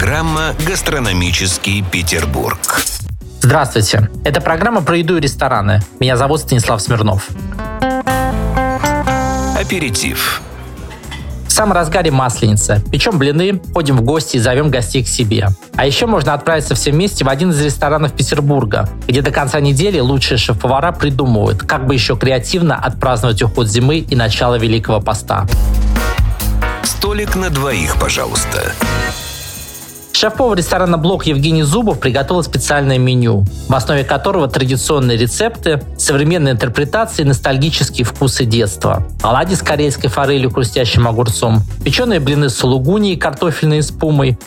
[0.00, 2.58] Программа «Гастрономический Петербург».
[3.42, 4.08] Здравствуйте.
[4.24, 5.82] Это программа про еду и рестораны.
[6.00, 7.28] Меня зовут Станислав Смирнов.
[9.54, 10.40] Аперитив.
[11.46, 12.82] В самом разгаре масленица.
[12.90, 15.48] Печем блины, ходим в гости и зовем гостей к себе.
[15.76, 20.00] А еще можно отправиться все вместе в один из ресторанов Петербурга, где до конца недели
[20.00, 25.46] лучшие шеф-повара придумывают, как бы еще креативно отпраздновать уход зимы и начало Великого Поста.
[26.84, 28.72] Столик на двоих, пожалуйста.
[30.20, 37.22] Шеф-повар ресторана «Блок» Евгений Зубов приготовил специальное меню, в основе которого традиционные рецепты, современные интерпретации
[37.22, 39.02] и ностальгические вкусы детства.
[39.22, 43.94] Оладьи с корейской форелью хрустящим огурцом, печеные блины с сулугуни и картофельной с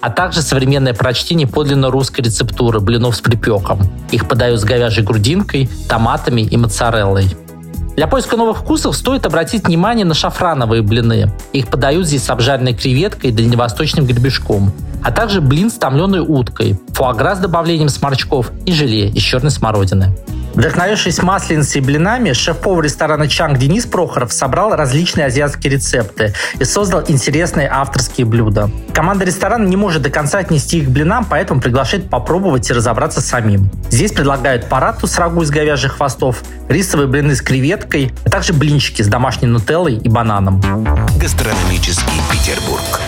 [0.00, 3.78] а также современное прочтение подлинно русской рецептуры блинов с припеком.
[4.10, 7.36] Их подают с говяжьей грудинкой, томатами и моцареллой.
[7.94, 11.32] Для поиска новых вкусов стоит обратить внимание на шафрановые блины.
[11.52, 14.72] Их подают здесь с обжаренной креветкой и дальневосточным гребешком
[15.02, 20.14] а также блин с томленой уткой, фуагра с добавлением сморчков и желе из черной смородины.
[20.54, 27.04] Вдохновившись масленицей и блинами, шеф-повар ресторана Чанг Денис Прохоров собрал различные азиатские рецепты и создал
[27.06, 28.70] интересные авторские блюда.
[28.92, 33.20] Команда ресторана не может до конца отнести их к блинам, поэтому приглашает попробовать и разобраться
[33.20, 33.70] самим.
[33.90, 39.02] Здесь предлагают парату с рагу из говяжьих хвостов, рисовые блины с креветкой, а также блинчики
[39.02, 40.60] с домашней нутеллой и бананом.
[41.16, 43.00] Гастрономический Петербург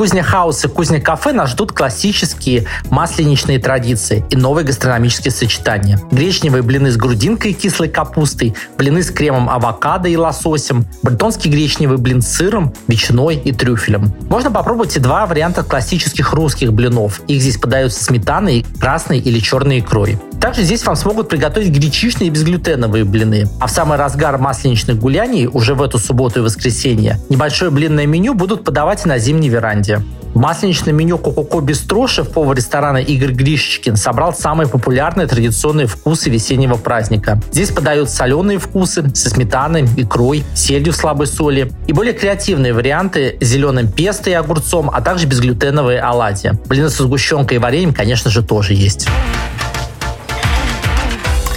[0.00, 6.00] кузня Хаус и кузня Кафе нас ждут классические масленичные традиции и новые гастрономические сочетания.
[6.10, 11.98] Гречневые блины с грудинкой и кислой капустой, блины с кремом авокадо и лососем, бретонский гречневый
[11.98, 14.14] блин с сыром, ветчиной и трюфелем.
[14.30, 17.20] Можно попробовать и два варианта классических русских блинов.
[17.28, 20.18] Их здесь подаются сметаной, красной или черной икрой.
[20.40, 23.46] Также здесь вам смогут приготовить гречичные и безглютеновые блины.
[23.60, 28.34] А в самый разгар масленичных гуляний, уже в эту субботу и воскресенье, небольшое блинное меню
[28.34, 30.00] будут подавать на зимней веранде.
[30.32, 36.76] В масленичном меню Кококо Бистро шеф-повар ресторана Игорь Гришечкин собрал самые популярные традиционные вкусы весеннего
[36.76, 37.42] праздника.
[37.52, 43.36] Здесь подают соленые вкусы со сметаной, икрой, селью в слабой соли и более креативные варианты
[43.40, 46.52] с зеленым песто и огурцом, а также безглютеновые оладьи.
[46.66, 49.08] Блины со сгущенкой и вареньем, конечно же, тоже есть.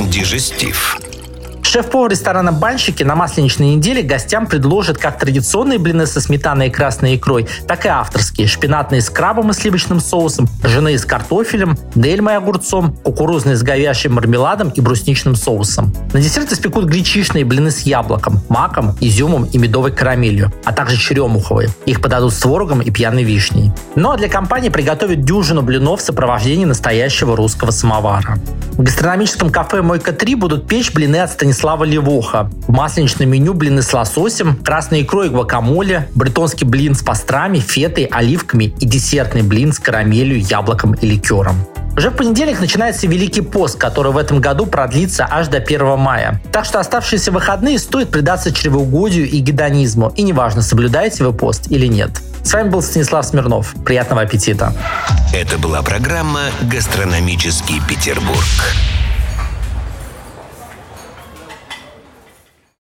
[0.07, 1.02] Дижестив.
[1.73, 7.15] Шеф-повар ресторана «Банщики» на масленичной неделе гостям предложит как традиционные блины со сметаной и красной
[7.15, 12.37] икрой, так и авторские– шпинатные с крабом и сливочным соусом, ржаные с картофелем, дельмой и
[12.37, 15.91] огурцом, кукурузные с говяжьим мармеладом и брусничным соусом.
[16.13, 21.69] На десерт испекут гречишные блины с яблоком, маком, изюмом и медовой карамелью, а также черемуховые.
[21.87, 23.71] Их подадут с творогом и пьяной вишней.
[23.95, 28.37] Ну а для компании приготовят дюжину блинов в сопровождении настоящего русского самовара.
[28.73, 32.49] В гастрономическом кафе «Мойка-3» будут печь блины от Станислава Станислава Левоха.
[32.67, 38.03] В масленичном меню блины с лососем, красной икрой и гвакамоле, бретонский блин с пастрами, фетой,
[38.03, 41.55] оливками и десертный блин с карамелью, яблоком и ликером.
[41.95, 46.41] Уже в понедельник начинается Великий пост, который в этом году продлится аж до 1 мая.
[46.51, 51.87] Так что оставшиеся выходные стоит предаться чревоугодию и гедонизму, и неважно, соблюдаете вы пост или
[51.87, 52.09] нет.
[52.43, 53.73] С вами был Станислав Смирнов.
[53.85, 54.73] Приятного аппетита.
[55.33, 58.43] Это была программа «Гастрономический Петербург».